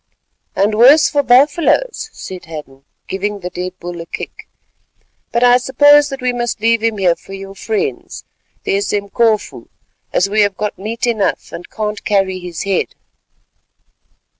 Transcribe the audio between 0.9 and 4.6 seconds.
for buffaloes," said Hadden, giving the dead bull a kick,